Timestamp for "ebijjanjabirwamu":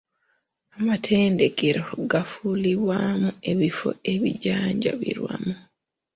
4.13-5.53